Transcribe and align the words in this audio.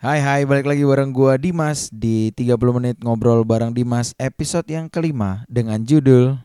Hai 0.00 0.16
hai 0.24 0.48
balik 0.48 0.64
lagi 0.64 0.80
bareng 0.80 1.12
gua 1.12 1.36
Dimas 1.36 1.92
di 1.92 2.32
30 2.32 2.56
menit 2.72 2.96
ngobrol 3.04 3.44
bareng 3.44 3.76
Dimas 3.76 4.16
episode 4.16 4.64
yang 4.64 4.88
kelima 4.88 5.44
dengan 5.44 5.76
judul 5.84 6.40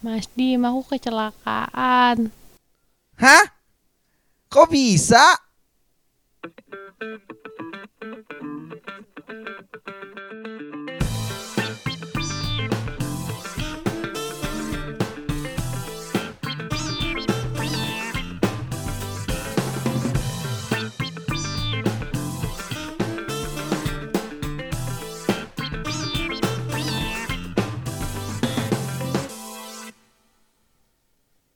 Mas 0.00 0.24
Dim, 0.32 0.64
aku 0.64 0.96
kecelakaan. 0.96 2.32
Hah? 3.20 3.44
Kok 4.48 4.72
bisa? 4.72 5.20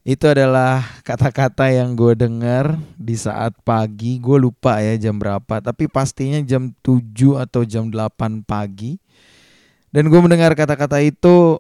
Itu 0.05 0.29
adalah 0.29 0.85
kata-kata 1.01 1.73
yang 1.73 1.97
gue 1.97 2.13
dengar 2.13 2.77
di 3.01 3.17
saat 3.17 3.57
pagi. 3.65 4.21
Gue 4.21 4.37
lupa 4.37 4.77
ya 4.85 5.01
jam 5.01 5.17
berapa, 5.17 5.65
tapi 5.65 5.89
pastinya 5.89 6.45
jam 6.45 6.77
7 6.85 7.41
atau 7.41 7.65
jam 7.65 7.89
8 7.89 8.45
pagi. 8.45 9.01
Dan 9.89 10.13
gue 10.13 10.21
mendengar 10.21 10.53
kata-kata 10.53 11.01
itu 11.01 11.57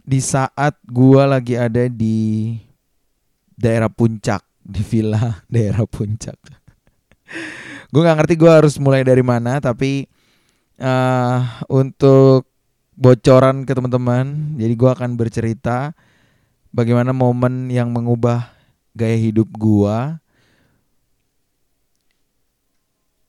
di 0.00 0.16
saat 0.24 0.80
gue 0.88 1.22
lagi 1.28 1.60
ada 1.60 1.84
di 1.92 2.56
daerah 3.52 3.92
puncak, 3.92 4.40
di 4.64 4.80
villa 4.80 5.20
daerah 5.52 5.84
puncak. 5.84 6.40
gue 7.92 8.00
nggak 8.00 8.16
ngerti 8.16 8.34
gue 8.40 8.48
harus 8.48 8.80
mulai 8.80 9.04
dari 9.04 9.20
mana, 9.20 9.60
tapi 9.60 10.08
uh, 10.80 11.60
untuk 11.68 12.48
bocoran 12.96 13.68
ke 13.68 13.76
teman-teman, 13.76 14.56
jadi 14.56 14.72
gue 14.72 14.90
akan 14.90 15.20
bercerita 15.20 15.92
bagaimana 16.74 17.14
momen 17.14 17.70
yang 17.70 17.94
mengubah 17.94 18.50
gaya 18.90 19.14
hidup 19.14 19.46
gua. 19.54 20.18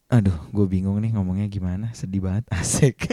Aduh, 0.09 0.37
gue 0.49 0.65
bingung 0.65 0.97
nih 1.01 1.13
ngomongnya 1.13 1.45
gimana. 1.45 1.93
Sedih 1.93 2.25
banget, 2.25 2.49
asik. 2.57 3.05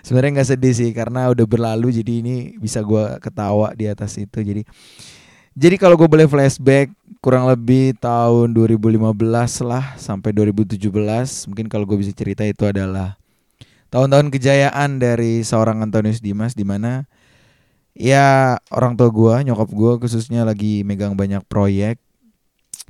Sebenarnya 0.00 0.40
nggak 0.40 0.50
sedih 0.56 0.72
sih 0.72 0.90
karena 0.96 1.28
udah 1.28 1.44
berlalu 1.44 1.92
jadi 1.92 2.24
ini 2.24 2.36
bisa 2.56 2.80
gua 2.80 3.20
ketawa 3.20 3.76
di 3.76 3.84
atas 3.88 4.16
itu. 4.16 4.40
Jadi 4.40 4.64
jadi 5.52 5.76
kalau 5.76 6.00
gue 6.00 6.08
boleh 6.08 6.24
flashback 6.24 6.88
kurang 7.20 7.44
lebih 7.44 7.92
tahun 8.00 8.56
2015 8.56 9.12
lah 9.68 9.84
sampai 10.00 10.32
2017 10.32 10.80
mungkin 11.46 11.68
kalau 11.68 11.84
gue 11.84 12.00
bisa 12.00 12.10
cerita 12.16 12.40
itu 12.40 12.64
adalah 12.64 13.20
tahun-tahun 13.92 14.32
kejayaan 14.32 14.96
dari 14.96 15.44
seorang 15.44 15.84
Antonius 15.84 16.24
Dimas 16.24 16.56
di 16.56 16.64
mana 16.64 17.04
ya 17.92 18.56
orang 18.72 18.96
tua 18.96 19.08
gue 19.12 19.34
nyokap 19.52 19.68
gue 19.68 19.92
khususnya 20.06 20.42
lagi 20.42 20.82
megang 20.82 21.16
banyak 21.16 21.44
proyek. 21.46 22.00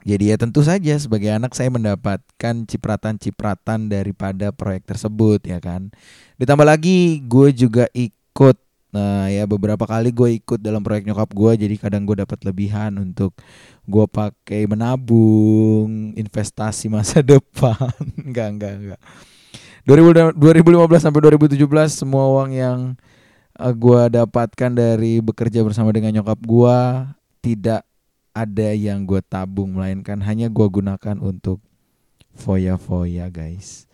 Jadi 0.03 0.35
ya 0.35 0.37
tentu 0.39 0.67
saja 0.67 0.99
sebagai 0.99 1.31
anak 1.31 1.55
saya 1.55 1.71
mendapatkan 1.71 2.67
cipratan-cipratan 2.67 3.87
daripada 3.87 4.51
proyek 4.51 4.83
tersebut 4.83 5.47
ya 5.47 5.63
kan. 5.63 5.95
Ditambah 6.43 6.67
lagi 6.67 7.23
gue 7.23 7.55
juga 7.55 7.87
ikut 7.95 8.59
nah 8.93 9.25
ya 9.25 9.49
beberapa 9.49 9.89
kali 9.89 10.13
gue 10.13 10.37
ikut 10.37 10.61
dalam 10.61 10.85
proyek 10.85 11.09
nyokap 11.09 11.33
gue 11.33 11.65
jadi 11.65 11.75
kadang 11.81 12.05
gue 12.05 12.13
dapat 12.13 12.45
lebihan 12.45 12.93
untuk 13.01 13.33
gue 13.89 14.05
pakai 14.05 14.69
menabung 14.69 16.13
investasi 16.19 16.91
masa 16.91 17.23
depan. 17.33 17.79
Enggak 18.19 18.49
enggak 18.59 18.73
enggak 18.79 19.01
2015 19.83 20.39
sampai 21.03 21.21
2017 21.35 21.59
semua 21.91 22.25
uang 22.31 22.51
yang 22.55 22.79
uh, 23.59 23.73
gue 23.75 24.03
dapatkan 24.13 24.71
dari 24.73 25.21
bekerja 25.21 25.61
bersama 25.67 25.93
dengan 25.93 26.21
nyokap 26.21 26.41
gue 26.41 26.79
tidak 27.43 27.83
ada 28.33 28.69
yang 28.73 29.05
gue 29.05 29.21
tabung 29.21 29.77
melainkan 29.77 30.17
hanya 30.25 30.49
gue 30.49 30.67
gunakan 30.69 31.17
untuk 31.21 31.61
foya-foya 32.33 33.29
guys. 33.29 33.85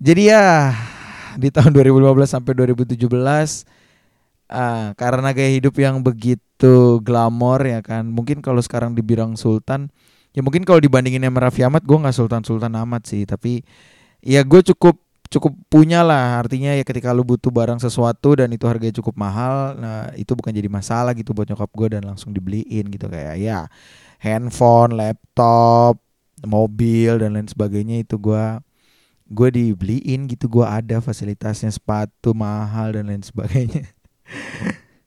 Jadi 0.00 0.32
ya 0.32 0.74
di 1.38 1.52
tahun 1.52 1.70
2015 1.70 2.26
sampai 2.26 2.52
2017 2.58 3.06
uh, 3.06 4.96
karena 4.98 5.28
gaya 5.30 5.50
hidup 5.54 5.78
yang 5.78 6.02
begitu 6.02 6.98
glamor 7.06 7.62
ya 7.62 7.78
kan. 7.84 8.08
Mungkin 8.10 8.42
kalau 8.42 8.58
sekarang 8.58 8.98
dibilang 8.98 9.38
sultan 9.38 9.94
ya 10.30 10.40
mungkin 10.42 10.62
kalau 10.62 10.78
dibandingin 10.78 11.26
sama 11.26 11.46
Raffi 11.46 11.62
Ahmad 11.66 11.82
gue 11.82 11.98
nggak 11.98 12.14
sultan-sultan 12.14 12.74
amat 12.86 13.02
sih 13.10 13.26
tapi 13.26 13.66
ya 14.22 14.46
gue 14.46 14.60
cukup 14.74 14.98
cukup 15.30 15.54
punya 15.70 16.02
lah. 16.02 16.42
Artinya 16.42 16.74
ya 16.74 16.82
ketika 16.82 17.14
lu 17.14 17.22
butuh 17.22 17.48
barang 17.54 17.78
sesuatu 17.78 18.34
dan 18.34 18.50
itu 18.50 18.66
harganya 18.66 18.98
cukup 18.98 19.14
mahal 19.16 19.78
nah 19.78 20.10
itu 20.18 20.34
bukan 20.34 20.50
jadi 20.50 20.66
masalah 20.66 21.14
gitu 21.14 21.30
buat 21.32 21.46
nyokap 21.46 21.70
gue 21.70 21.88
dan 21.96 22.02
langsung 22.04 22.34
dibeliin 22.34 22.90
gitu. 22.90 23.06
Kayak 23.06 23.38
ya 23.38 23.58
handphone 24.20 24.98
laptop 24.98 26.02
mobil 26.42 27.22
dan 27.22 27.38
lain 27.38 27.46
sebagainya 27.48 28.02
itu 28.02 28.18
gue 28.18 28.58
gue 29.30 29.48
dibeliin 29.54 30.26
gitu. 30.26 30.50
Gue 30.50 30.66
ada 30.66 30.98
fasilitasnya 30.98 31.70
sepatu 31.70 32.34
mahal 32.34 32.98
dan 32.98 33.06
lain 33.08 33.22
sebagainya. 33.22 33.86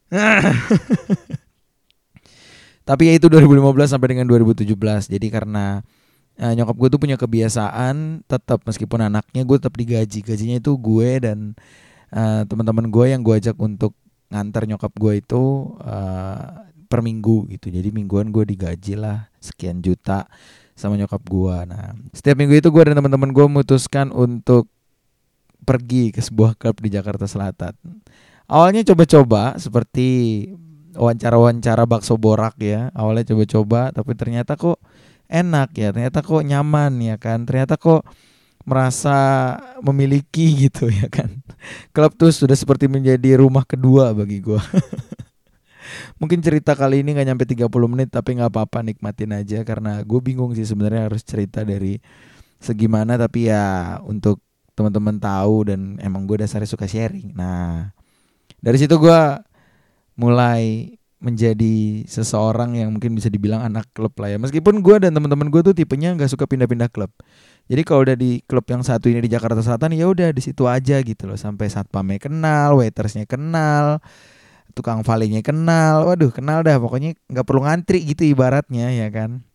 Tapi 2.84 3.08
ya 3.08 3.14
itu 3.16 3.32
2015 3.32 3.96
sampai 3.96 4.08
dengan 4.12 4.28
2017 4.28 4.76
jadi 5.08 5.28
karena 5.32 5.80
Nah, 6.34 6.52
nyokap 6.58 6.76
gue 6.76 6.90
tuh 6.98 7.00
punya 7.02 7.18
kebiasaan 7.18 8.26
tetap 8.26 8.66
meskipun 8.66 9.06
anaknya 9.06 9.46
gue 9.46 9.58
tetap 9.62 9.76
digaji. 9.78 10.20
Gajinya 10.26 10.58
itu 10.58 10.74
gue 10.76 11.10
dan 11.22 11.54
uh, 12.10 12.42
teman-teman 12.50 12.90
gue 12.90 13.06
yang 13.14 13.22
gue 13.22 13.38
ajak 13.38 13.58
untuk 13.62 13.94
ngantar 14.34 14.66
nyokap 14.66 14.92
gue 14.98 15.14
itu 15.22 15.44
uh, 15.78 16.66
per 16.90 17.00
minggu 17.06 17.48
gitu. 17.54 17.70
Jadi 17.70 17.94
mingguan 17.94 18.34
gue 18.34 18.44
digaji 18.50 18.98
lah 18.98 19.30
sekian 19.38 19.80
juta 19.84 20.26
sama 20.74 20.98
nyokap 20.98 21.22
gue 21.30 21.58
nah 21.70 21.94
setiap 22.18 22.34
minggu 22.42 22.58
itu 22.58 22.70
gue 22.74 22.82
dan 22.82 22.98
teman-teman 22.98 23.30
gue 23.30 23.46
memutuskan 23.46 24.10
untuk 24.10 24.66
pergi 25.64 26.12
ke 26.12 26.20
sebuah 26.20 26.60
klub 26.60 26.76
di 26.84 26.92
Jakarta 26.92 27.24
Selatan. 27.24 27.72
Awalnya 28.52 28.84
coba-coba 28.84 29.56
seperti 29.56 30.52
wawancara-wawancara 30.92 31.88
bakso 31.88 32.20
borak 32.20 32.60
ya. 32.60 32.92
Awalnya 32.92 33.32
coba-coba 33.32 33.96
tapi 33.96 34.12
ternyata 34.20 34.60
kok 34.60 34.84
enak 35.34 35.74
ya 35.74 35.90
ternyata 35.90 36.22
kok 36.22 36.46
nyaman 36.46 36.94
ya 37.02 37.16
kan 37.18 37.42
ternyata 37.50 37.74
kok 37.82 38.06
merasa 38.64 39.18
memiliki 39.84 40.56
gitu 40.68 40.88
ya 40.88 41.08
kan. 41.12 41.44
Klub 41.96 42.12
tuh 42.16 42.32
sudah 42.32 42.56
seperti 42.56 42.88
menjadi 42.92 43.40
rumah 43.40 43.64
kedua 43.68 44.12
bagi 44.16 44.40
gue 44.44 44.60
mungkin 46.20 46.40
cerita 46.40 46.74
kali 46.74 47.04
ini 47.04 47.16
nggak 47.16 47.28
nyampe 47.28 47.44
30 47.48 47.68
menit 47.92 48.10
tapi 48.12 48.40
nggak 48.40 48.52
apa-apa 48.52 48.84
nikmatin 48.84 49.36
aja. 49.36 49.62
Karena 49.68 50.00
gue 50.04 50.20
bingung 50.24 50.56
sih 50.56 50.68
sebenarnya 50.68 51.12
harus 51.12 51.24
cerita 51.24 51.68
dari 51.68 52.00
segimana 52.64 53.20
tapi 53.20 53.52
ya 53.52 54.00
untuk 54.08 54.40
teman-teman 54.74 55.20
tahu 55.20 55.70
dan 55.70 56.00
emang 56.00 56.24
gue 56.24 56.44
dasarnya 56.44 56.70
suka 56.72 56.88
sharing. 56.88 57.36
Nah 57.36 57.92
dari 58.64 58.80
situ 58.80 58.96
gue 58.96 59.22
mulai 60.16 60.96
menjadi 61.24 62.04
seseorang 62.04 62.76
yang 62.76 62.92
mungkin 62.92 63.16
bisa 63.16 63.32
dibilang 63.32 63.64
anak 63.64 63.88
klub 63.96 64.12
lah 64.20 64.36
ya. 64.36 64.38
Meskipun 64.38 64.84
gue 64.84 65.08
dan 65.08 65.16
teman-teman 65.16 65.48
gue 65.48 65.64
tuh 65.64 65.72
tipenya 65.72 66.12
nggak 66.14 66.28
suka 66.28 66.44
pindah-pindah 66.44 66.92
klub. 66.92 67.10
Jadi 67.72 67.82
kalau 67.88 68.04
udah 68.04 68.20
di 68.20 68.44
klub 68.44 68.68
yang 68.68 68.84
satu 68.84 69.08
ini 69.08 69.24
di 69.24 69.32
Jakarta 69.32 69.64
Selatan 69.64 69.96
ya 69.96 70.12
udah 70.12 70.36
di 70.36 70.44
situ 70.44 70.68
aja 70.68 71.00
gitu 71.00 71.24
loh. 71.24 71.40
Sampai 71.40 71.72
satpamnya 71.72 72.20
kenal, 72.20 72.76
waitersnya 72.84 73.24
kenal, 73.24 74.04
tukang 74.76 75.00
valenya 75.08 75.40
kenal. 75.40 76.12
Waduh 76.12 76.36
kenal 76.36 76.60
dah 76.60 76.76
pokoknya 76.76 77.16
nggak 77.32 77.46
perlu 77.48 77.64
ngantri 77.64 78.04
gitu 78.04 78.28
ibaratnya 78.28 78.92
ya 78.92 79.08
kan. 79.08 79.48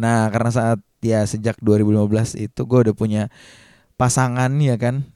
Nah 0.00 0.32
karena 0.32 0.50
saat 0.50 0.80
ya 1.04 1.28
sejak 1.28 1.60
2015 1.60 2.40
itu 2.40 2.60
gue 2.64 2.78
udah 2.88 2.96
punya 2.96 3.28
pasangan 3.94 4.50
ya 4.58 4.74
kan 4.74 5.06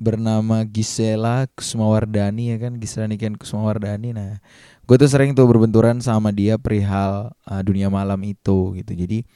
bernama 0.00 0.64
Gisela 0.64 1.52
Kusmawardani 1.52 2.48
ya 2.48 2.56
kan 2.56 2.80
Gisela 2.80 3.04
Niken 3.12 3.36
Kusmawardani 3.36 4.16
nah 4.16 4.40
gue 4.86 4.96
tuh 4.96 5.10
sering 5.10 5.34
tuh 5.34 5.46
berbenturan 5.50 5.98
sama 5.98 6.30
dia 6.30 6.54
perihal 6.56 7.34
uh, 7.44 7.62
dunia 7.66 7.90
malam 7.90 8.22
itu 8.22 8.74
gitu. 8.78 8.94
Jadi 8.94 9.26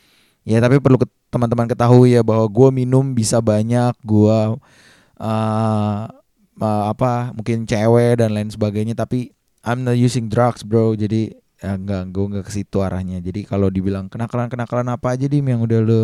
ya 0.47 0.63
tapi 0.63 0.79
perlu 0.79 0.97
teman-teman 1.29 1.67
ketahui 1.67 2.15
ya 2.15 2.23
bahwa 2.23 2.47
gue 2.47 2.69
minum 2.71 3.13
bisa 3.13 3.43
banyak 3.43 3.93
gue 4.07 4.39
uh, 5.19 6.03
uh, 6.63 6.85
apa 6.91 7.35
mungkin 7.35 7.67
cewek 7.67 8.23
dan 8.23 8.31
lain 8.35 8.51
sebagainya 8.51 8.95
tapi 8.95 9.35
I'm 9.67 9.83
not 9.83 9.99
using 9.99 10.31
drugs 10.31 10.63
bro. 10.63 10.95
Jadi 10.95 11.35
ya 11.61 11.77
enggak 11.77 12.15
gue 12.15 12.25
enggak 12.31 12.45
ke 12.47 12.53
situ 12.55 12.79
arahnya. 12.81 13.19
Jadi 13.19 13.43
kalau 13.43 13.69
dibilang 13.69 14.07
kenakalan 14.07 14.47
kenakalan 14.47 14.89
apa 14.95 15.19
aja 15.19 15.27
dim 15.27 15.45
yang 15.51 15.67
udah 15.67 15.81
lo 15.83 16.03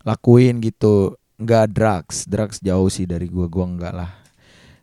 lakuin 0.00 0.64
gitu 0.64 1.14
nggak 1.36 1.76
drugs. 1.76 2.24
Drugs 2.24 2.56
jauh 2.64 2.88
sih 2.88 3.04
dari 3.04 3.28
gue 3.28 3.46
gue 3.46 3.64
enggak 3.68 3.92
lah 3.92 4.19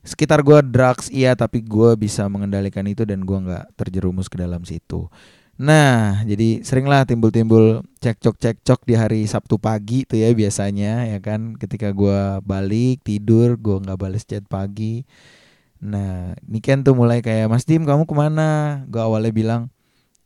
sekitar 0.08 0.40
gue 0.42 0.64
drugs 0.64 1.12
iya 1.12 1.36
tapi 1.36 1.60
gue 1.60 2.00
bisa 2.00 2.24
mengendalikan 2.32 2.88
itu 2.88 3.04
dan 3.04 3.28
gue 3.28 3.38
nggak 3.38 3.76
terjerumus 3.76 4.32
ke 4.32 4.40
dalam 4.40 4.64
situ 4.64 5.12
Nah, 5.58 6.22
jadi 6.22 6.62
seringlah 6.62 7.10
timbul-timbul 7.10 7.82
cekcok-cekcok 7.98 8.86
di 8.86 8.94
hari 8.94 9.26
Sabtu 9.26 9.58
pagi 9.58 10.06
tuh 10.06 10.22
ya 10.22 10.30
biasanya 10.30 11.10
ya 11.10 11.18
kan 11.18 11.58
ketika 11.58 11.90
gua 11.98 12.46
balik 12.46 13.02
tidur 13.02 13.58
gua 13.58 13.82
nggak 13.82 13.98
bales 13.98 14.22
chat 14.22 14.46
pagi. 14.46 15.02
Nah, 15.82 16.38
Niken 16.46 16.86
tuh 16.86 16.94
mulai 16.94 17.26
kayak 17.26 17.50
Mas 17.50 17.66
Dim 17.66 17.90
kamu 17.90 18.06
ke 18.06 18.14
mana? 18.14 18.86
Gua 18.86 19.10
awalnya 19.10 19.34
bilang 19.34 19.62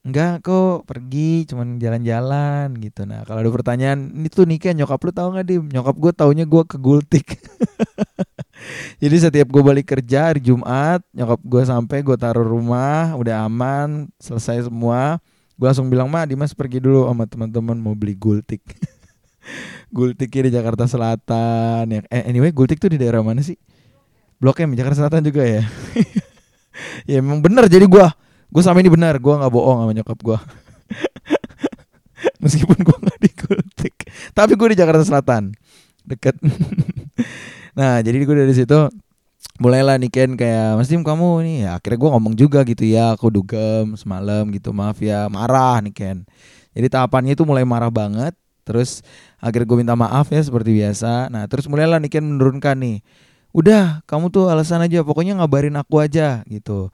enggak 0.03 0.43
kok 0.43 0.83
pergi 0.89 1.47
cuman 1.47 1.79
jalan-jalan 1.79 2.75
gitu. 2.81 3.07
Nah 3.07 3.23
kalau 3.23 3.39
ada 3.45 3.51
pertanyaan 3.53 4.11
ini 4.11 4.27
tuh 4.27 4.43
Niken 4.49 4.75
nyokap 4.83 4.99
lu 4.99 5.11
tahu 5.15 5.27
nggak 5.37 5.47
Dim? 5.47 5.63
Nyokap 5.71 5.95
gue 5.95 6.11
taunya 6.11 6.43
gue 6.43 6.63
ke 6.67 6.77
Gultik. 6.81 7.27
Jadi 9.01 9.15
setiap 9.17 9.49
gue 9.49 9.65
balik 9.65 9.97
kerja 9.97 10.29
hari 10.29 10.45
Jumat, 10.45 11.01
nyokap 11.09 11.41
gue 11.41 11.63
sampai 11.65 12.05
gue 12.05 12.13
taruh 12.21 12.45
rumah, 12.45 13.17
udah 13.17 13.49
aman, 13.49 14.05
selesai 14.21 14.69
semua. 14.69 15.17
Gue 15.57 15.65
langsung 15.65 15.89
bilang, 15.89 16.05
"Ma, 16.05 16.21
Dimas 16.21 16.53
pergi 16.53 16.77
dulu 16.77 17.09
sama 17.09 17.25
teman-teman 17.25 17.81
mau 17.81 17.97
beli 17.97 18.13
gultik." 18.13 18.61
gultik 19.95 20.29
di 20.29 20.53
Jakarta 20.53 20.85
Selatan 20.85 21.89
ya. 21.89 22.05
Eh, 22.13 22.29
anyway, 22.29 22.53
gultik 22.53 22.77
tuh 22.77 22.93
di 22.93 23.01
daerah 23.01 23.25
mana 23.25 23.41
sih? 23.41 23.57
Blok 24.37 24.61
M 24.61 24.77
Jakarta 24.77 25.01
Selatan 25.01 25.25
juga 25.25 25.49
ya. 25.49 25.65
ya 27.09 27.25
emang 27.25 27.41
bener 27.41 27.65
jadi 27.65 27.89
gue 27.89 28.05
gue 28.51 28.61
sama 28.61 28.85
ini 28.85 28.91
benar, 28.93 29.17
gue 29.17 29.33
nggak 29.33 29.49
bohong 29.49 29.81
sama 29.81 29.91
nyokap 29.97 30.19
gue. 30.21 30.37
Meskipun 32.43 32.77
gue 32.85 32.97
nggak 33.01 33.17
di 33.17 33.31
gultik, 33.33 33.95
tapi 34.37 34.53
gue 34.53 34.67
di 34.73 34.77
Jakarta 34.77 35.01
Selatan, 35.01 35.57
deket. 36.05 36.37
Nah 37.77 38.03
jadi 38.03 38.15
gue 38.23 38.35
dari 38.35 38.55
situ 38.55 38.91
mulailah 39.61 39.97
nih 40.01 40.09
Ken 40.09 40.31
kayak 40.33 40.77
Mas 40.77 40.89
Tim 40.89 41.05
kamu 41.05 41.45
nih 41.45 41.57
ya 41.65 41.69
akhirnya 41.77 41.97
gue 42.01 42.09
ngomong 42.13 42.33
juga 42.37 42.65
gitu 42.65 42.83
ya 42.85 43.13
aku 43.13 43.29
dugem 43.29 43.93
semalam 43.93 44.49
gitu 44.49 44.73
maaf 44.73 44.97
ya 45.01 45.29
marah 45.29 45.81
nih 45.85 45.93
Ken. 45.93 46.17
Jadi 46.71 46.87
tahapannya 46.87 47.35
itu 47.35 47.43
mulai 47.43 47.67
marah 47.67 47.91
banget 47.91 48.33
terus 48.61 49.03
akhirnya 49.41 49.67
gue 49.67 49.77
minta 49.83 49.95
maaf 49.97 50.29
ya 50.33 50.41
seperti 50.41 50.71
biasa. 50.77 51.29
Nah 51.29 51.45
terus 51.45 51.69
mulailah 51.69 52.01
nih 52.01 52.09
Ken 52.09 52.25
menurunkan 52.25 52.77
nih 52.79 52.97
udah 53.51 54.01
kamu 54.07 54.31
tuh 54.31 54.47
alasan 54.47 54.81
aja 54.81 55.03
pokoknya 55.03 55.37
ngabarin 55.37 55.75
aku 55.77 55.99
aja 56.01 56.41
gitu. 56.49 56.89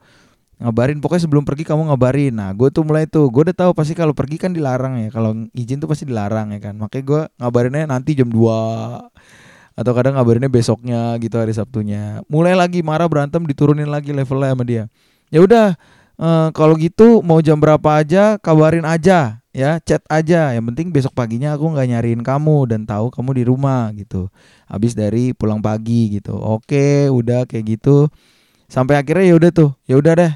Ngabarin 0.58 0.98
pokoknya 0.98 1.22
sebelum 1.24 1.46
pergi 1.46 1.64
kamu 1.64 1.88
ngabarin. 1.88 2.34
Nah 2.36 2.50
gue 2.52 2.68
tuh 2.68 2.82
mulai 2.84 3.08
tuh 3.08 3.32
gue 3.32 3.48
udah 3.48 3.56
tahu 3.56 3.72
pasti 3.72 3.96
kalau 3.96 4.12
pergi 4.12 4.36
kan 4.36 4.52
dilarang 4.52 4.98
ya 5.04 5.08
kalau 5.14 5.32
izin 5.54 5.78
tuh 5.80 5.88
pasti 5.88 6.04
dilarang 6.04 6.52
ya 6.52 6.60
kan. 6.60 6.74
Makanya 6.76 7.04
gue 7.04 7.20
ngabarinnya 7.40 7.84
nanti 7.88 8.12
jam 8.18 8.28
2 8.28 9.47
atau 9.78 9.94
kadang 9.94 10.18
ngabarinnya 10.18 10.50
besoknya 10.50 11.14
gitu 11.22 11.38
hari 11.38 11.54
Sabtunya. 11.54 12.26
Mulai 12.26 12.58
lagi 12.58 12.82
marah 12.82 13.06
berantem 13.06 13.46
diturunin 13.46 13.86
lagi 13.86 14.10
levelnya 14.10 14.50
sama 14.50 14.66
dia. 14.66 14.90
Ya 15.30 15.38
udah 15.38 15.78
e, 16.18 16.28
kalau 16.50 16.74
gitu 16.74 17.22
mau 17.22 17.38
jam 17.38 17.62
berapa 17.62 18.02
aja 18.02 18.42
kabarin 18.42 18.82
aja 18.82 19.38
ya. 19.54 19.78
Chat 19.78 20.02
aja. 20.10 20.50
Yang 20.50 20.74
penting 20.74 20.86
besok 20.90 21.14
paginya 21.14 21.54
aku 21.54 21.70
nggak 21.70 21.94
nyariin 21.94 22.26
kamu 22.26 22.74
dan 22.74 22.90
tahu 22.90 23.14
kamu 23.14 23.30
di 23.38 23.42
rumah 23.46 23.94
gitu. 23.94 24.26
Habis 24.66 24.98
dari 24.98 25.30
pulang 25.30 25.62
pagi 25.62 26.18
gitu. 26.18 26.34
Oke 26.34 27.06
udah 27.06 27.46
kayak 27.46 27.78
gitu. 27.78 28.10
Sampai 28.66 28.98
akhirnya 28.98 29.30
ya 29.30 29.34
udah 29.38 29.50
tuh. 29.54 29.70
Ya 29.86 29.94
udah 29.94 30.12
deh. 30.18 30.32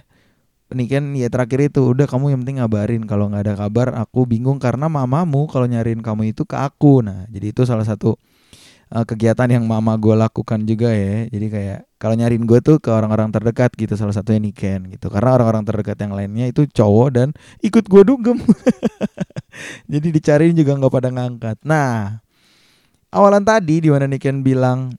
Nih 0.73 0.87
kan 0.87 1.05
ya 1.19 1.27
terakhir 1.29 1.67
itu 1.67 1.83
udah 1.83 2.07
kamu 2.07 2.31
yang 2.31 2.47
penting 2.47 2.63
ngabarin. 2.63 3.03
Kalau 3.11 3.27
nggak 3.27 3.43
ada 3.43 3.55
kabar 3.59 3.91
aku 4.07 4.23
bingung 4.23 4.63
karena 4.63 4.87
mamamu 4.87 5.51
kalau 5.51 5.67
nyariin 5.67 5.99
kamu 5.99 6.31
itu 6.31 6.47
ke 6.47 6.55
aku. 6.55 7.03
Nah 7.03 7.27
jadi 7.27 7.51
itu 7.51 7.67
salah 7.67 7.83
satu 7.83 8.15
uh, 8.93 9.05
kegiatan 9.09 9.49
yang 9.49 9.65
mama 9.65 9.97
gue 9.97 10.13
lakukan 10.13 10.63
juga 10.69 10.93
ya. 10.93 11.27
Jadi 11.33 11.47
kayak 11.49 11.81
kalau 11.97 12.15
nyariin 12.15 12.45
gue 12.45 12.61
tuh 12.61 12.77
ke 12.79 12.93
orang-orang 12.93 13.33
terdekat 13.33 13.73
gitu 13.75 13.97
salah 13.97 14.13
satunya 14.13 14.39
Niken 14.45 14.93
gitu. 14.93 15.09
Karena 15.09 15.35
orang-orang 15.41 15.65
terdekat 15.65 15.97
yang 16.05 16.13
lainnya 16.13 16.47
itu 16.53 16.69
cowok 16.69 17.09
dan 17.17 17.29
ikut 17.65 17.89
gue 17.89 18.03
dugem. 18.05 18.39
Jadi 19.93 20.09
dicariin 20.13 20.55
juga 20.55 20.77
nggak 20.77 20.93
pada 20.93 21.09
ngangkat. 21.09 21.57
Nah 21.65 22.21
awalan 23.09 23.43
tadi 23.43 23.83
di 23.83 23.89
mana 23.89 24.05
Niken 24.05 24.45
bilang 24.45 24.93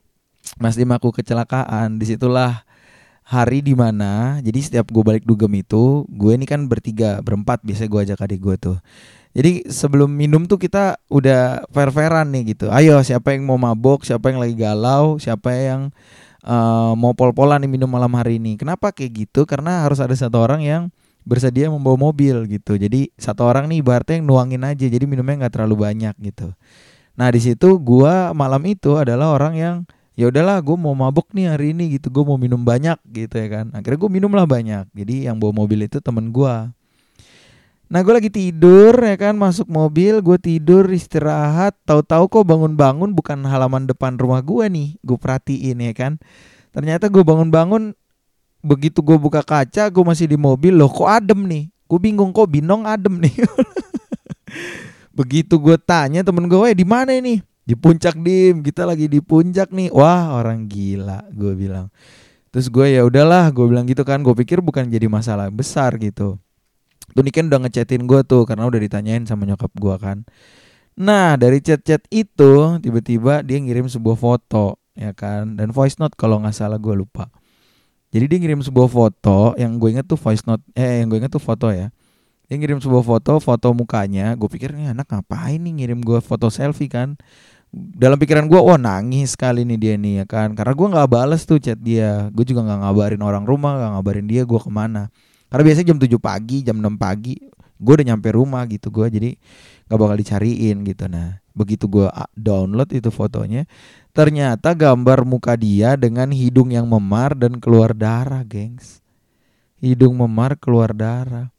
Mas 0.57 0.75
Dim 0.75 0.89
aku 0.89 1.13
kecelakaan. 1.13 2.01
Di 2.01 2.18
situlah 2.18 2.66
hari 3.24 3.63
di 3.63 3.72
mana 3.72 4.44
jadi 4.44 4.60
setiap 4.60 4.92
gue 4.92 5.00
balik 5.00 5.24
dugem 5.24 5.63
itu 5.63 6.04
gue 6.12 6.31
ini 6.36 6.44
kan 6.44 6.68
bertiga 6.68 7.24
berempat 7.24 7.63
biasanya 7.63 7.89
gue 7.89 8.01
ajak 8.04 8.19
adik 8.19 8.39
gue 8.44 8.56
tuh 8.60 8.78
jadi 9.33 9.65
sebelum 9.65 10.13
minum 10.13 10.45
tuh 10.45 10.62
kita 10.62 11.01
udah 11.09 11.65
fair-fairan 11.74 12.30
nih 12.30 12.53
gitu. 12.53 12.69
Ayo 12.69 13.01
siapa 13.01 13.33
yang 13.33 13.50
mau 13.50 13.57
mabok 13.57 14.06
siapa 14.06 14.30
yang 14.30 14.38
lagi 14.38 14.53
galau 14.53 15.18
siapa 15.18 15.50
yang 15.57 15.89
uh, 16.45 16.94
mau 16.94 17.18
pol-polan 17.18 17.57
nih 17.65 17.71
minum 17.74 17.89
malam 17.89 18.13
hari 18.13 18.38
ini. 18.38 18.62
Kenapa 18.62 18.94
kayak 18.94 19.25
gitu? 19.25 19.50
Karena 19.50 19.81
harus 19.81 19.97
ada 19.97 20.13
satu 20.13 20.38
orang 20.38 20.62
yang 20.62 20.94
bersedia 21.25 21.65
membawa 21.74 21.97
mobil 21.97 22.45
gitu. 22.45 22.77
Jadi 22.77 23.09
satu 23.18 23.50
orang 23.50 23.65
nih 23.74 23.81
ibaratnya 23.81 24.21
yang 24.21 24.27
nuangin 24.30 24.62
aja 24.62 24.85
jadi 24.85 25.03
minumnya 25.09 25.47
nggak 25.47 25.53
terlalu 25.57 25.81
banyak 25.81 26.13
gitu. 26.21 26.53
Nah 27.18 27.33
di 27.33 27.41
situ 27.41 27.81
gue 27.81 28.13
malam 28.38 28.62
itu 28.69 29.01
adalah 29.01 29.33
orang 29.33 29.53
yang 29.57 29.75
ya 30.13 30.29
udahlah 30.29 30.62
gue 30.62 30.77
mau 30.77 30.94
mabuk 30.94 31.33
nih 31.33 31.50
hari 31.50 31.74
ini 31.74 31.97
gitu 31.97 32.13
gue 32.13 32.21
mau 32.21 32.38
minum 32.38 32.62
banyak 32.62 33.01
gitu 33.09 33.33
ya 33.33 33.47
kan. 33.50 33.74
Akhirnya 33.74 33.97
gue 33.97 34.12
minum 34.13 34.29
lah 34.29 34.45
banyak. 34.45 34.94
Jadi 34.94 35.25
yang 35.25 35.41
bawa 35.41 35.65
mobil 35.65 35.89
itu 35.89 35.97
temen 36.06 36.29
gue 36.29 36.53
nah 37.91 38.00
gue 38.00 38.13
lagi 38.15 38.31
tidur 38.31 38.95
ya 38.95 39.15
kan 39.19 39.35
masuk 39.35 39.68
mobil 39.68 40.24
gue 40.24 40.38
tidur 40.39 40.88
istirahat. 40.89 41.75
Tahu-tahu 41.83 42.30
kok 42.31 42.45
bangun-bangun 42.47 43.12
bukan 43.12 43.44
halaman 43.45 43.85
depan 43.85 44.15
rumah 44.15 44.39
gue 44.39 44.65
nih 44.71 44.89
gue 45.03 45.18
perhatiin 45.19 45.77
ya 45.83 45.94
kan. 45.94 46.18
Ternyata 46.74 47.12
gue 47.12 47.21
bangun-bangun 47.21 47.94
begitu 48.63 49.03
gue 49.03 49.19
buka 49.19 49.44
kaca 49.44 49.91
gue 49.91 50.03
masih 50.03 50.25
di 50.25 50.39
mobil 50.39 50.74
loh 50.74 50.89
kok 50.89 51.09
adem 51.09 51.45
nih? 51.45 51.63
Gue 51.85 52.00
bingung 52.00 52.31
kok 52.31 52.50
binong 52.50 52.88
adem 52.88 53.21
nih? 53.21 53.35
Begitu 55.19 55.62
gue 55.62 55.77
tanya 55.77 56.25
temen 56.25 56.50
gue 56.50 56.69
di 56.74 56.86
mana 56.88 57.13
ini? 57.13 57.44
Di 57.63 57.77
puncak 57.77 58.18
dim. 58.18 58.65
Kita 58.65 58.89
lagi 58.89 59.06
di 59.06 59.21
puncak 59.21 59.69
nih. 59.69 59.94
Wah 59.94 60.33
orang 60.41 60.65
gila 60.65 61.29
gue 61.29 61.53
bilang. 61.53 61.94
Terus 62.50 62.74
gue 62.74 62.97
ya 62.97 63.06
udahlah 63.06 63.53
gue 63.53 63.65
bilang 63.69 63.86
gitu 63.86 64.01
kan. 64.01 64.25
Gue 64.25 64.33
pikir 64.33 64.65
bukan 64.65 64.89
jadi 64.89 65.06
masalah 65.06 65.53
besar 65.53 65.94
gitu 66.01 66.41
kan 67.13 67.45
udah 67.48 67.60
ngechatin 67.63 68.10
gue 68.10 68.21
tuh 68.25 68.44
karena 68.50 68.65
udah 68.65 68.80
ditanyain 68.81 69.24
sama 69.30 69.45
nyokap 69.45 69.71
gue 69.77 69.95
kan. 70.01 70.18
Nah 70.98 71.33
dari 71.38 71.57
chat-chat 71.62 72.06
itu 72.13 72.77
tiba-tiba 72.81 73.42
dia 73.42 73.57
ngirim 73.57 73.89
sebuah 73.89 74.18
foto 74.18 74.77
ya 74.94 75.13
kan? 75.13 75.57
Dan 75.57 75.74
voice 75.74 75.98
note 75.98 76.13
kalau 76.18 76.42
nggak 76.42 76.54
salah 76.54 76.77
gue 76.77 76.94
lupa. 76.94 77.30
Jadi 78.13 78.30
dia 78.30 78.38
ngirim 78.45 78.62
sebuah 78.62 78.89
foto 78.89 79.57
yang 79.57 79.81
gue 79.81 79.89
inget 79.89 80.06
tuh 80.06 80.18
voice 80.21 80.45
note 80.45 80.62
eh 80.77 81.01
yang 81.01 81.10
gue 81.10 81.18
inget 81.18 81.33
tuh 81.33 81.42
foto 81.42 81.74
ya. 81.74 81.89
Dia 82.45 82.56
ngirim 82.62 82.77
sebuah 82.77 83.01
foto 83.01 83.42
foto 83.42 83.68
mukanya 83.74 84.38
gue 84.38 84.45
pikir 84.45 84.74
nih 84.77 84.94
anak 84.94 85.10
ngapain 85.10 85.57
nih 85.57 85.74
ngirim 85.81 86.00
gue 86.06 86.21
foto 86.21 86.54
selfie 86.54 86.89
kan? 86.89 87.18
Dalam 87.74 88.21
pikiran 88.21 88.45
gue 88.45 88.62
oh 88.62 88.77
nangis 88.77 89.33
sekali 89.33 89.65
nih 89.65 89.77
dia 89.81 89.95
nih 89.98 90.13
ya 90.22 90.25
kan? 90.29 90.53
Karena 90.53 90.77
gue 90.77 90.88
nggak 90.93 91.10
balas 91.10 91.41
tuh 91.50 91.58
chat 91.58 91.82
dia. 91.82 92.29
Gue 92.29 92.46
juga 92.46 92.62
nggak 92.62 92.79
ngabarin 92.86 93.22
orang 93.25 93.43
rumah 93.50 93.82
nggak 93.82 93.91
ngabarin 93.98 94.27
dia 94.29 94.46
gue 94.46 94.62
ke 94.62 94.70
mana 94.70 95.10
karena 95.53 95.69
biasanya 95.69 95.88
jam 95.93 96.00
7 96.01 96.17
pagi 96.17 96.57
jam 96.65 96.81
6 96.81 96.98
pagi 96.98 97.38
gue 97.77 97.93
udah 97.93 98.07
nyampe 98.10 98.33
rumah 98.33 98.65
gitu 98.65 98.89
gue 98.89 99.05
jadi 99.05 99.29
nggak 99.86 100.00
bakal 100.01 100.17
dicariin 100.17 100.81
gitu. 100.81 101.05
Nah 101.05 101.38
begitu 101.53 101.86
gue 101.86 102.10
download 102.33 102.89
itu 102.89 103.13
fotonya 103.13 103.69
ternyata 104.17 104.74
gambar 104.74 105.22
muka 105.22 105.53
dia 105.53 105.93
dengan 105.93 106.33
hidung 106.33 106.74
yang 106.74 106.89
memar 106.89 107.38
dan 107.38 107.62
keluar 107.62 107.93
darah 107.93 108.41
gengs. 108.41 109.05
Hidung 109.77 110.17
memar 110.17 110.57
keluar 110.57 110.89
darah. 110.89 111.53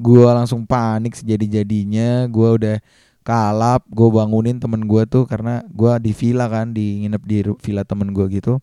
Gue 0.00 0.24
langsung 0.24 0.64
panik 0.64 1.12
sejadi 1.12 1.60
jadinya 1.60 2.24
gue 2.24 2.48
udah 2.48 2.76
kalap 3.24 3.84
gue 3.92 4.08
bangunin 4.08 4.56
temen 4.56 4.88
gue 4.88 5.04
tuh 5.04 5.28
karena 5.28 5.60
gue 5.68 5.92
di 6.00 6.16
villa 6.16 6.48
kan 6.48 6.72
di 6.72 7.04
nginep 7.04 7.22
di 7.28 7.36
villa 7.60 7.84
temen 7.84 8.12
gue 8.12 8.24
gitu 8.40 8.60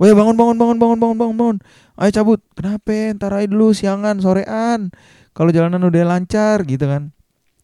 Woi 0.00 0.16
bangun 0.16 0.36
bangun 0.40 0.56
bangun 0.56 0.76
bangun 0.80 0.98
bangun 0.98 1.16
bangun 1.20 1.36
bangun. 1.36 1.56
Ayo 2.00 2.10
cabut. 2.16 2.40
Kenapa? 2.56 3.12
Ntar 3.12 3.32
aja 3.36 3.48
dulu 3.48 3.76
siangan 3.76 4.16
sorean. 4.24 4.88
Kalau 5.36 5.52
jalanan 5.52 5.84
udah 5.84 6.04
lancar 6.08 6.64
gitu 6.64 6.88
kan. 6.88 7.12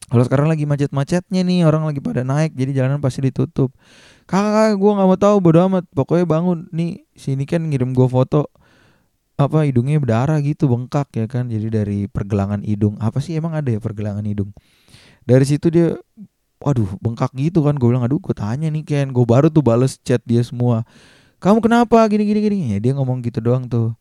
Kalau 0.08 0.24
sekarang 0.24 0.48
lagi 0.48 0.64
macet-macetnya 0.64 1.44
nih 1.44 1.68
orang 1.68 1.84
lagi 1.84 2.00
pada 2.00 2.24
naik 2.24 2.56
jadi 2.56 2.84
jalanan 2.84 3.00
pasti 3.04 3.20
ditutup. 3.28 3.76
Kakak, 4.24 4.52
kakak 4.52 4.74
gue 4.80 4.90
nggak 4.96 5.08
mau 5.08 5.18
tahu 5.20 5.36
bodo 5.40 5.58
amat. 5.68 5.84
Pokoknya 5.92 6.24
bangun. 6.28 6.68
Nih 6.72 7.04
sini 7.16 7.44
kan 7.44 7.64
ngirim 7.68 7.92
gue 7.92 8.08
foto 8.08 8.48
apa 9.38 9.68
hidungnya 9.68 10.02
berdarah 10.02 10.40
gitu 10.44 10.68
bengkak 10.68 11.08
ya 11.16 11.24
kan. 11.28 11.48
Jadi 11.48 11.68
dari 11.72 11.98
pergelangan 12.08 12.60
hidung. 12.64 13.00
Apa 13.00 13.20
sih 13.24 13.36
emang 13.36 13.56
ada 13.56 13.68
ya 13.72 13.80
pergelangan 13.80 14.24
hidung? 14.24 14.52
Dari 15.28 15.44
situ 15.44 15.68
dia 15.68 15.96
waduh 16.60 16.88
bengkak 17.00 17.32
gitu 17.36 17.64
kan. 17.64 17.76
Gue 17.76 17.92
bilang 17.92 18.04
aduh 18.04 18.20
gue 18.20 18.32
tanya 18.36 18.68
nih 18.68 18.84
Ken. 18.84 19.12
Gue 19.12 19.24
baru 19.28 19.52
tuh 19.52 19.60
bales 19.60 19.96
chat 20.00 20.20
dia 20.28 20.40
semua 20.40 20.88
kamu 21.38 21.58
kenapa? 21.62 22.02
Gini 22.10 22.24
gini 22.26 22.40
gini. 22.44 22.58
Ya 22.74 22.78
dia 22.78 22.92
ngomong 22.94 23.22
gitu 23.22 23.38
doang 23.38 23.66
tuh. 23.66 23.94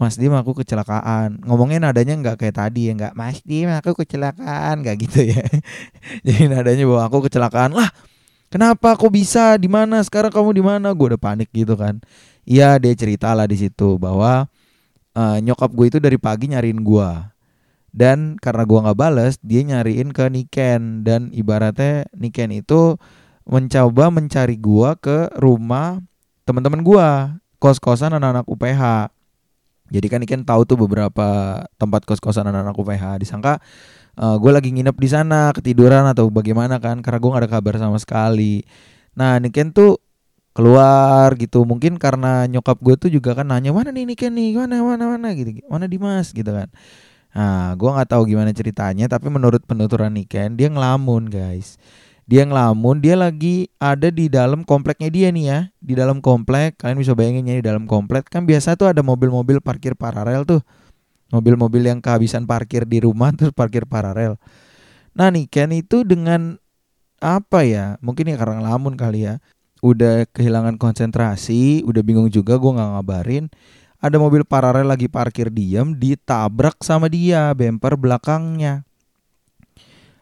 Mas 0.00 0.16
Dim 0.16 0.32
aku 0.32 0.56
kecelakaan. 0.56 1.44
Ngomongnya 1.44 1.90
nadanya 1.90 2.16
nggak 2.16 2.36
kayak 2.40 2.56
tadi 2.56 2.88
ya 2.88 2.96
nggak 2.96 3.14
Mas 3.18 3.44
Dim 3.44 3.68
aku 3.68 3.92
kecelakaan. 3.92 4.80
Nggak 4.80 4.96
gitu 5.04 5.20
ya. 5.28 5.44
Jadi 6.26 6.48
nadanya 6.48 6.84
bahwa 6.88 7.02
aku 7.04 7.18
kecelakaan. 7.28 7.76
Lah 7.76 7.90
kenapa? 8.48 8.96
Kok 8.96 9.12
bisa? 9.12 9.60
Di 9.60 9.68
mana? 9.68 10.00
Sekarang 10.00 10.32
kamu 10.32 10.56
di 10.56 10.62
mana? 10.64 10.88
Gue 10.96 11.12
udah 11.14 11.20
panik 11.20 11.52
gitu 11.52 11.76
kan. 11.76 12.00
Iya 12.48 12.80
dia 12.80 12.96
cerita 12.96 13.30
lah 13.36 13.44
di 13.44 13.60
situ 13.60 14.00
bahwa 14.00 14.48
uh, 15.12 15.36
nyokap 15.38 15.70
gue 15.76 15.86
itu 15.92 15.98
dari 16.00 16.16
pagi 16.16 16.48
nyariin 16.48 16.80
gue 16.80 17.10
dan 17.90 18.38
karena 18.38 18.62
gua 18.66 18.86
nggak 18.86 18.98
bales 18.98 19.34
dia 19.42 19.62
nyariin 19.66 20.14
ke 20.14 20.30
Niken. 20.30 21.02
Dan 21.02 21.34
ibaratnya 21.34 22.06
Niken 22.14 22.54
itu 22.54 22.96
mencoba 23.46 24.14
mencari 24.14 24.56
gua 24.56 24.94
ke 24.94 25.30
rumah 25.38 25.98
teman-teman 26.50 26.82
gua 26.82 27.38
kos-kosan 27.62 28.10
anak-anak 28.10 28.50
UPH 28.50 28.82
jadi 29.90 30.06
kan 30.06 30.22
Niken 30.22 30.42
tahu 30.42 30.66
tuh 30.66 30.78
beberapa 30.78 31.62
tempat 31.78 32.02
kos-kosan 32.06 32.46
anak-anak 32.50 32.74
UPH 32.74 33.22
disangka 33.22 33.62
uh, 34.18 34.36
gue 34.38 34.50
lagi 34.50 34.70
nginep 34.74 34.96
di 34.98 35.08
sana 35.10 35.50
ketiduran 35.54 36.06
atau 36.10 36.30
bagaimana 36.30 36.82
kan 36.82 37.02
karena 37.04 37.18
gue 37.18 37.30
gak 37.30 37.42
ada 37.46 37.50
kabar 37.50 37.74
sama 37.78 37.98
sekali. 37.98 38.62
Nah 39.14 39.38
Niken 39.38 39.70
tuh 39.70 39.98
keluar 40.54 41.32
gitu. 41.38 41.62
Mungkin 41.62 41.96
karena 41.96 42.44
nyokap 42.50 42.78
gue 42.82 42.94
tuh 42.98 43.10
juga 43.10 43.32
kan 43.38 43.46
nanya 43.48 43.70
mana 43.70 43.94
nih 43.94 44.04
Niken 44.06 44.32
nih? 44.34 44.58
Mana 44.58 44.82
mana 44.82 45.04
mana? 45.16 45.28
Gitu. 45.34 45.62
Mana 45.70 45.86
Dimas? 45.86 46.34
Gitu 46.34 46.48
kan. 46.50 46.68
Nah, 47.30 47.78
gue 47.78 47.86
nggak 47.86 48.10
tahu 48.10 48.26
gimana 48.26 48.50
ceritanya, 48.50 49.06
tapi 49.06 49.30
menurut 49.30 49.62
penuturan 49.62 50.10
Niken 50.10 50.58
dia 50.58 50.66
ngelamun 50.66 51.30
guys. 51.30 51.78
Dia 52.28 52.46
ngelamun, 52.46 53.00
dia 53.02 53.16
lagi 53.18 53.68
ada 53.80 54.08
di 54.08 54.28
dalam 54.28 54.62
kompleknya 54.62 55.08
dia 55.12 55.28
nih 55.32 55.44
ya, 55.46 55.60
di 55.80 55.94
dalam 55.96 56.20
komplek. 56.20 56.78
Kalian 56.80 56.98
bisa 57.00 57.12
bayangin 57.16 57.48
ya 57.48 57.56
di 57.58 57.64
dalam 57.64 57.84
komplek 57.84 58.28
kan 58.28 58.44
biasa 58.48 58.76
tuh 58.76 58.92
ada 58.92 59.00
mobil-mobil 59.00 59.60
parkir 59.60 59.96
paralel 59.96 60.44
tuh, 60.44 60.60
mobil-mobil 61.34 61.86
yang 61.86 61.98
kehabisan 61.98 62.44
parkir 62.44 62.86
di 62.86 63.02
rumah 63.02 63.32
terus 63.36 63.52
parkir 63.52 63.84
paralel. 63.86 64.36
Nah 65.16 65.28
Niken 65.30 65.74
itu 65.74 66.06
dengan 66.06 66.60
apa 67.20 67.66
ya? 67.66 68.00
Mungkin 68.00 68.30
ya 68.30 68.36
karena 68.40 68.62
ngelamun 68.62 68.94
kali 68.96 69.26
ya. 69.26 69.42
Udah 69.80 70.28
kehilangan 70.28 70.76
konsentrasi, 70.76 71.82
udah 71.88 72.04
bingung 72.04 72.28
juga 72.28 72.60
gue 72.60 72.68
nggak 72.68 72.90
ngabarin 73.00 73.48
ada 74.00 74.16
mobil 74.16 74.48
paralel 74.48 74.88
lagi 74.88 75.12
parkir 75.12 75.52
diam 75.52 75.92
ditabrak 75.92 76.80
sama 76.80 77.12
dia 77.12 77.52
bemper 77.52 78.00
belakangnya 78.00 78.88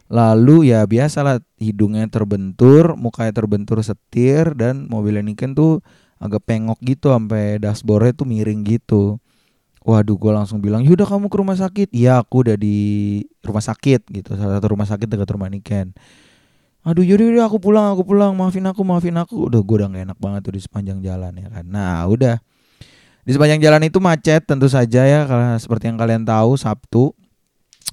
lalu 0.09 0.73
ya 0.73 0.83
biasalah 0.89 1.39
hidungnya 1.61 2.09
terbentur 2.09 2.97
mukanya 2.97 3.29
terbentur 3.29 3.77
setir 3.85 4.57
dan 4.57 4.89
mobil 4.89 5.21
ini 5.21 5.37
kan 5.37 5.53
tuh 5.53 5.85
agak 6.17 6.43
pengok 6.49 6.81
gitu 6.81 7.13
sampai 7.13 7.61
dashboardnya 7.61 8.17
tuh 8.17 8.27
miring 8.27 8.65
gitu. 8.65 9.21
Waduh 9.85 10.19
gue 10.19 10.31
langsung 10.35 10.59
bilang 10.59 10.83
yaudah 10.83 11.07
kamu 11.07 11.31
ke 11.31 11.37
rumah 11.39 11.55
sakit? 11.55 11.87
Iya 11.95 12.19
aku 12.19 12.43
udah 12.43 12.57
di 12.59 12.77
rumah 13.45 13.63
sakit 13.63 14.11
gitu. 14.11 14.35
Salah 14.35 14.59
satu 14.59 14.75
rumah 14.75 14.89
sakit 14.89 15.07
dekat 15.07 15.29
rumah 15.31 15.47
Niken 15.47 15.95
aduh 16.79 17.03
yaudah, 17.03 17.25
yaudah 17.27 17.45
aku 17.45 17.57
pulang 17.61 17.85
aku 17.93 18.03
pulang. 18.07 18.33
Maafin 18.33 18.65
aku 18.65 18.81
maafin 18.81 19.15
aku. 19.19 19.47
Udah 19.47 19.61
gue 19.61 19.75
udah 19.77 19.87
gak 19.93 20.03
enak 20.09 20.19
banget 20.19 20.41
tuh 20.47 20.53
di 20.57 20.61
sepanjang 20.63 20.99
jalan 21.05 21.33
ya 21.37 21.47
kan. 21.53 21.65
Nah 21.69 22.03
udah. 22.09 22.41
Di 23.27 23.31
sepanjang 23.35 23.61
jalan 23.61 23.85
itu 23.85 24.01
macet 24.01 24.41
tentu 24.47 24.65
saja 24.65 25.05
ya 25.05 25.21
karena 25.29 25.53
seperti 25.61 25.85
yang 25.91 26.01
kalian 26.01 26.25
tahu 26.25 26.57
Sabtu 26.57 27.13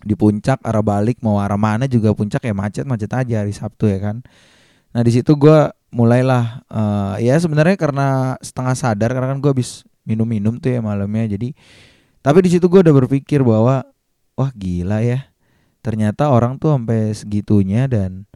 di 0.07 0.15
puncak 0.15 0.63
arah 0.63 0.81
balik 0.87 1.19
mau 1.21 1.43
arah 1.43 1.59
mana 1.59 1.91
juga 1.91 2.15
puncak 2.15 2.47
ya 2.47 2.55
macet 2.55 2.87
macet 2.87 3.11
aja 3.11 3.43
hari 3.43 3.51
Sabtu 3.51 3.91
ya 3.91 3.99
kan. 3.99 4.23
Nah 4.95 5.03
di 5.03 5.11
situ 5.11 5.35
gue 5.35 5.59
mulailah 5.91 6.63
uh, 6.71 7.15
ya 7.19 7.35
sebenarnya 7.37 7.75
karena 7.75 8.39
setengah 8.39 8.75
sadar 8.79 9.11
karena 9.11 9.35
kan 9.35 9.39
gue 9.43 9.51
habis 9.51 9.83
minum-minum 10.07 10.63
tuh 10.63 10.71
ya 10.71 10.81
malamnya 10.81 11.35
jadi 11.35 11.51
tapi 12.23 12.39
di 12.47 12.51
situ 12.55 12.71
gue 12.71 12.81
udah 12.85 12.95
berpikir 12.95 13.43
bahwa 13.43 13.83
wah 14.39 14.51
gila 14.55 15.03
ya 15.03 15.31
ternyata 15.83 16.31
orang 16.31 16.59
tuh 16.61 16.75
sampai 16.75 17.15
segitunya 17.17 17.91
dan 17.91 18.27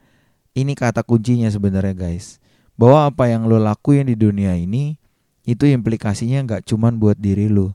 ini 0.56 0.74
kata 0.74 1.06
kuncinya 1.06 1.46
sebenarnya 1.46 1.94
guys 1.94 2.40
bahwa 2.80 3.12
apa 3.12 3.28
yang 3.28 3.44
lo 3.44 3.60
lakuin 3.60 4.08
di 4.08 4.16
dunia 4.16 4.56
ini 4.56 4.96
itu 5.44 5.68
implikasinya 5.68 6.40
nggak 6.46 6.62
cuman 6.68 6.96
buat 6.96 7.16
diri 7.18 7.50
lu, 7.50 7.72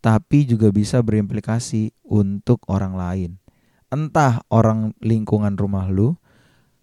tapi 0.00 0.46
juga 0.46 0.70
bisa 0.70 1.02
berimplikasi 1.02 1.92
untuk 2.06 2.62
orang 2.68 2.94
lain. 2.94 3.30
Entah 3.90 4.42
orang 4.50 4.94
lingkungan 4.98 5.54
rumah 5.54 5.86
lu, 5.88 6.18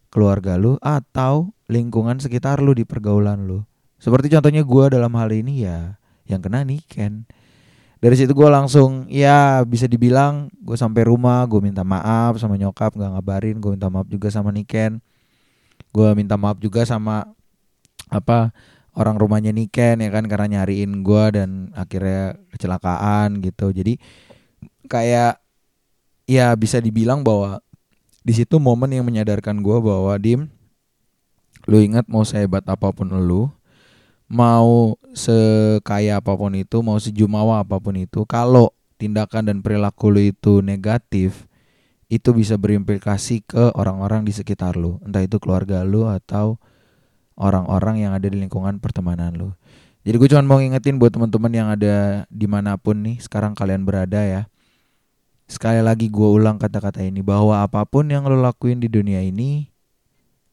keluarga 0.09 0.55
lu, 0.55 0.79
atau 0.79 1.51
lingkungan 1.67 2.19
sekitar 2.19 2.59
lu 2.59 2.77
di 2.77 2.87
pergaulan 2.87 3.45
lu. 3.47 3.63
Seperti 3.99 4.31
contohnya 4.31 4.63
gue 4.63 4.85
dalam 4.91 5.13
hal 5.15 5.31
ini 5.31 5.63
ya, 5.63 5.95
yang 6.27 6.43
kena 6.43 6.63
nih 6.63 6.83
Ken. 6.87 7.27
Dari 8.03 8.19
situ 8.19 8.35
gue 8.35 8.49
langsung 8.51 9.07
ya 9.07 9.63
bisa 9.63 9.87
dibilang 9.87 10.51
gue 10.59 10.75
sampai 10.75 11.07
rumah 11.07 11.47
gue 11.47 11.63
minta 11.63 11.87
maaf 11.87 12.35
sama 12.35 12.59
nyokap 12.59 12.99
nggak 12.99 13.15
ngabarin 13.15 13.63
gue 13.63 13.79
minta 13.79 13.87
maaf 13.87 14.11
juga 14.11 14.27
sama 14.27 14.51
Niken 14.51 14.99
gue 15.95 16.09
minta 16.11 16.35
maaf 16.35 16.59
juga 16.59 16.83
sama 16.83 17.23
apa 18.11 18.51
orang 18.93 19.17
rumahnya 19.17 19.51
Niken 19.53 20.01
ya 20.01 20.09
kan 20.13 20.25
karena 20.29 20.59
nyariin 20.59 21.01
gue 21.01 21.23
dan 21.33 21.49
akhirnya 21.73 22.37
kecelakaan 22.53 23.41
gitu. 23.41 23.73
Jadi 23.73 23.97
kayak 24.87 25.41
ya 26.29 26.53
bisa 26.55 26.79
dibilang 26.79 27.25
bahwa 27.25 27.59
di 28.23 28.33
situ 28.33 28.55
momen 28.61 28.93
yang 28.95 29.03
menyadarkan 29.03 29.59
gue 29.59 29.77
bahwa 29.83 30.15
dim 30.15 30.47
lu 31.67 31.79
ingat 31.79 32.07
mau 32.07 32.23
sehebat 32.23 32.63
apa 32.67 32.91
pun 32.91 33.11
lu 33.11 33.51
mau 34.27 34.95
sekaya 35.11 36.19
apa 36.19 36.33
pun 36.35 36.55
itu 36.55 36.79
mau 36.79 36.97
sejumawa 36.99 37.61
apa 37.61 37.77
pun 37.79 37.95
itu 37.99 38.23
kalau 38.23 38.71
tindakan 38.97 39.51
dan 39.51 39.57
perilaku 39.59 40.09
lu 40.09 40.21
itu 40.31 40.63
negatif 40.63 41.45
itu 42.13 42.29
bisa 42.29 42.55
berimplikasi 42.61 43.41
ke 43.41 43.73
orang-orang 43.73 44.21
di 44.21 44.29
sekitar 44.29 44.77
lu. 44.77 45.01
Entah 45.01 45.25
itu 45.25 45.41
keluarga 45.41 45.81
lu 45.81 46.05
atau 46.05 46.61
orang-orang 47.37 48.03
yang 48.03 48.11
ada 48.13 48.29
di 48.29 48.37
lingkungan 48.37 48.77
pertemanan 48.77 49.33
lu. 49.33 49.49
Jadi 50.03 50.15
gue 50.19 50.29
cuma 50.35 50.43
mau 50.43 50.59
ngingetin 50.59 50.99
buat 50.99 51.15
teman-teman 51.15 51.51
yang 51.51 51.67
ada 51.71 52.27
di 52.27 52.43
mana 52.43 52.75
pun 52.75 52.99
nih 52.99 53.23
sekarang 53.23 53.55
kalian 53.55 53.87
berada 53.87 54.19
ya. 54.19 54.51
Sekali 55.47 55.79
lagi 55.79 56.11
gue 56.11 56.27
ulang 56.27 56.59
kata-kata 56.59 57.03
ini 57.03 57.23
bahwa 57.23 57.63
apa 57.63 57.87
pun 57.87 58.11
yang 58.11 58.27
lo 58.27 58.35
lakuin 58.39 58.83
di 58.83 58.91
dunia 58.91 59.23
ini 59.23 59.71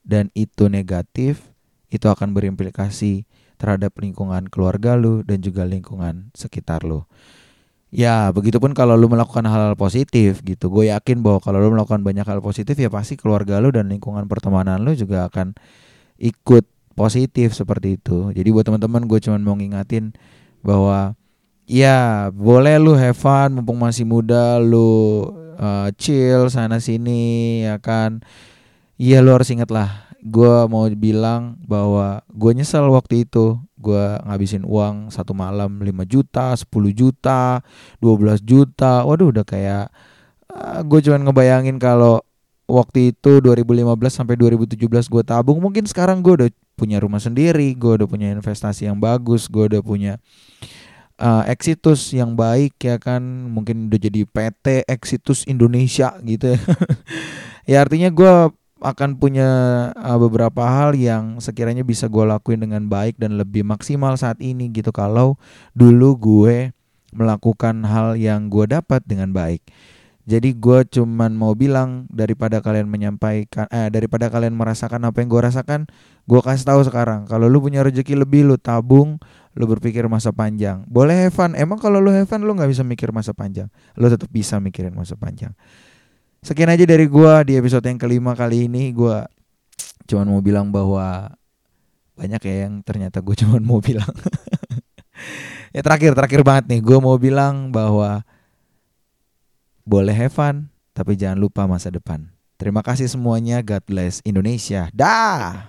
dan 0.06 0.30
itu 0.38 0.70
negatif, 0.70 1.50
itu 1.90 2.06
akan 2.06 2.30
berimplikasi 2.30 3.26
terhadap 3.60 3.92
lingkungan 3.98 4.48
keluarga 4.48 4.96
lu 4.96 5.20
dan 5.26 5.42
juga 5.42 5.66
lingkungan 5.66 6.32
sekitar 6.32 6.86
lu. 6.86 7.04
Ya, 7.90 8.30
begitupun 8.30 8.70
kalau 8.70 8.94
lu 8.94 9.10
melakukan 9.10 9.42
hal-hal 9.50 9.74
positif 9.74 10.46
gitu. 10.46 10.70
Gue 10.70 10.94
yakin 10.94 11.26
bahwa 11.26 11.42
kalau 11.42 11.58
lu 11.58 11.74
melakukan 11.74 12.06
banyak 12.06 12.22
hal 12.22 12.38
positif 12.38 12.78
ya 12.78 12.86
pasti 12.86 13.18
keluarga 13.18 13.58
lu 13.58 13.74
dan 13.74 13.90
lingkungan 13.90 14.30
pertemanan 14.30 14.78
lu 14.78 14.94
juga 14.94 15.26
akan 15.26 15.58
ikut 16.20 16.64
positif 16.92 17.56
seperti 17.56 17.96
itu. 17.96 18.28
Jadi 18.30 18.48
buat 18.52 18.68
teman-teman 18.68 19.08
gue 19.08 19.18
cuma 19.24 19.40
mau 19.40 19.56
ngingatin 19.56 20.12
bahwa 20.60 21.16
ya 21.64 22.28
boleh 22.28 22.76
lu 22.76 22.92
have 22.92 23.16
fun 23.16 23.56
mumpung 23.56 23.80
masih 23.80 24.04
muda 24.04 24.60
lu 24.60 25.24
uh, 25.56 25.88
chill 25.96 26.52
sana 26.52 26.76
sini 26.78 27.64
ya 27.64 27.80
kan. 27.80 28.20
Iya 29.00 29.24
lu 29.24 29.32
harus 29.32 29.48
inget 29.48 29.72
lah 29.72 30.10
gue 30.20 30.54
mau 30.68 30.84
bilang 30.92 31.56
bahwa 31.64 32.20
gue 32.28 32.52
nyesel 32.52 32.84
waktu 32.92 33.24
itu 33.24 33.56
gue 33.80 34.04
ngabisin 34.28 34.68
uang 34.68 35.08
satu 35.08 35.32
malam 35.32 35.80
5 35.80 35.88
juta 36.04 36.52
10 36.52 36.68
juta 36.92 37.64
12 38.04 38.44
juta 38.44 39.00
waduh 39.08 39.32
udah 39.32 39.44
kayak 39.48 39.88
uh, 40.52 40.84
gue 40.84 41.00
cuman 41.00 41.24
ngebayangin 41.24 41.80
kalau 41.80 42.20
waktu 42.70 43.10
itu 43.10 43.42
2015 43.42 43.90
sampai 44.08 44.38
2017 44.38 44.86
gue 45.10 45.22
tabung. 45.26 45.58
Mungkin 45.58 45.84
sekarang 45.90 46.22
gue 46.22 46.46
udah 46.46 46.50
punya 46.78 46.96
rumah 46.96 47.20
sendiri 47.20 47.76
gue 47.76 47.92
udah 48.00 48.08
punya 48.08 48.32
investasi 48.32 48.88
yang 48.88 48.96
bagus 48.96 49.52
gue 49.52 49.68
udah 49.68 49.84
punya 49.84 50.16
uh, 51.20 51.44
Exitus 51.44 52.16
yang 52.16 52.32
baik 52.32 52.78
ya 52.80 52.96
kan? 52.96 53.20
Mungkin 53.52 53.92
udah 53.92 54.00
jadi 54.00 54.24
PT 54.24 54.88
Exitus 54.88 55.44
Indonesia 55.44 56.16
gitu 56.24 56.56
ya. 56.56 56.60
Ya 57.68 57.86
artinya 57.86 58.10
gue 58.10 58.50
akan 58.80 59.20
punya 59.20 59.46
uh, 59.94 60.18
beberapa 60.18 60.64
hal 60.64 60.96
yang 60.96 61.38
sekiranya 61.38 61.86
bisa 61.86 62.10
gue 62.10 62.24
lakuin 62.24 62.58
dengan 62.58 62.88
baik 62.88 63.14
dan 63.20 63.38
lebih 63.38 63.62
maksimal 63.62 64.16
saat 64.18 64.40
ini 64.42 64.72
gitu. 64.72 64.90
Kalau 64.90 65.38
dulu 65.76 66.16
gue 66.18 66.74
melakukan 67.14 67.86
hal 67.86 68.18
yang 68.18 68.50
gue 68.50 68.66
dapat 68.66 69.04
dengan 69.06 69.30
baik 69.30 69.62
jadi 70.28 70.52
gue 70.52 70.84
cuman 70.84 71.32
mau 71.32 71.56
bilang 71.56 72.04
daripada 72.12 72.60
kalian 72.60 72.86
menyampaikan 72.86 73.64
eh 73.72 73.88
daripada 73.88 74.28
kalian 74.28 74.52
merasakan 74.52 75.08
apa 75.08 75.24
yang 75.24 75.32
gue 75.32 75.42
rasakan, 75.42 75.80
gue 76.28 76.40
kasih 76.44 76.68
tahu 76.68 76.80
sekarang 76.84 77.24
kalau 77.24 77.48
lu 77.48 77.58
punya 77.64 77.80
rezeki 77.80 78.20
lebih 78.20 78.44
lu 78.44 78.60
tabung, 78.60 79.16
lu 79.56 79.64
berpikir 79.66 80.04
masa 80.06 80.30
panjang. 80.30 80.84
Boleh 80.86 81.26
have. 81.26 81.56
Emang 81.56 81.80
kalau 81.80 81.98
lu 81.98 82.12
have 82.12 82.30
lu 82.38 82.52
nggak 82.52 82.70
bisa 82.70 82.84
mikir 82.84 83.10
masa 83.10 83.34
panjang. 83.34 83.72
Lu 83.98 84.06
tetap 84.06 84.28
bisa 84.30 84.60
mikirin 84.62 84.94
masa 84.94 85.16
panjang. 85.18 85.50
Sekian 86.40 86.70
aja 86.70 86.84
dari 86.86 87.08
gue 87.08 87.32
di 87.48 87.52
episode 87.58 87.84
yang 87.84 87.98
kelima 87.98 88.36
kali 88.36 88.70
ini. 88.70 88.94
Gue 88.94 89.24
cuman 90.06 90.26
mau 90.30 90.40
bilang 90.44 90.68
bahwa 90.68 91.32
banyak 92.14 92.40
ya 92.44 92.68
yang 92.68 92.84
ternyata 92.84 93.24
gue 93.24 93.34
cuman 93.42 93.62
mau 93.64 93.82
bilang. 93.82 94.12
ya 95.74 95.80
terakhir 95.82 96.14
terakhir 96.14 96.40
banget 96.46 96.64
nih. 96.70 96.80
Gue 96.84 96.98
mau 97.02 97.18
bilang 97.18 97.74
bahwa 97.74 98.22
boleh 99.84 100.14
have 100.16 100.34
fun, 100.34 100.72
tapi 100.92 101.16
jangan 101.16 101.38
lupa 101.38 101.64
masa 101.64 101.92
depan. 101.92 102.30
Terima 102.60 102.84
kasih 102.84 103.08
semuanya. 103.08 103.64
God 103.64 103.82
bless 103.88 104.20
Indonesia. 104.24 104.92
Dah. 104.92 105.64